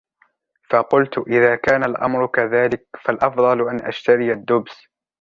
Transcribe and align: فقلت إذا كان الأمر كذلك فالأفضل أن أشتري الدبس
فقلت 0.69 1.17
إذا 1.17 1.55
كان 1.55 1.83
الأمر 1.83 2.27
كذلك 2.27 2.87
فالأفضل 3.05 3.67
أن 3.69 3.81
أشتري 3.81 4.31
الدبس 4.33 4.87